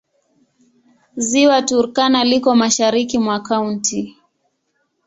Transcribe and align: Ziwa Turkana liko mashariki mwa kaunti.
Ziwa 1.27 1.61
Turkana 1.61 2.23
liko 2.23 2.55
mashariki 2.55 3.17
mwa 3.19 3.37
kaunti. 3.47 4.17